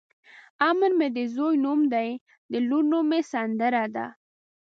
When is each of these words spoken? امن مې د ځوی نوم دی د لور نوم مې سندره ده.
امن 0.69 0.91
مې 0.99 1.07
د 1.15 1.17
ځوی 1.35 1.55
نوم 1.63 1.79
دی 1.93 2.09
د 2.51 2.53
لور 2.67 2.83
نوم 2.91 3.05
مې 3.11 3.21
سندره 3.31 3.85
ده. 3.95 4.05